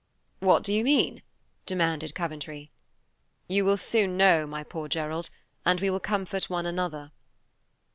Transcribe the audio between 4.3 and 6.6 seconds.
my poor Gerald, and we will comfort